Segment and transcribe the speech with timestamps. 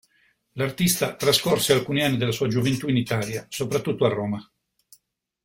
[0.53, 4.51] L'artista trascorse alcuni anni della sua gioventù in Italia, soprattutto a Roma.